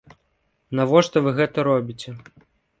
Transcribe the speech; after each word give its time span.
Навошта 0.79 1.23
вы 1.27 1.35
гэта 1.43 1.57
робіце? 1.71 2.19